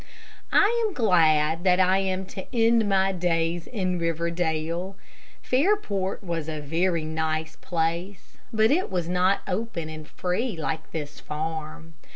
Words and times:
I 0.51 0.83
am 0.87 0.95
glad 0.95 1.63
that 1.63 1.79
I 1.79 1.99
am 1.99 2.25
to 2.33 2.47
end 2.51 2.89
my 2.89 3.11
days 3.11 3.67
in 3.67 3.99
Riverdale. 3.99 4.95
Fairport 5.43 6.23
was 6.23 6.49
a 6.49 6.59
very 6.59 7.05
nice 7.05 7.55
place, 7.57 8.35
but 8.51 8.71
it 8.71 8.89
was 8.89 9.07
not 9.07 9.41
open 9.47 9.89
and 9.89 10.07
free 10.07 10.57
like 10.57 10.89
this 10.89 11.19
farm. 11.19 11.93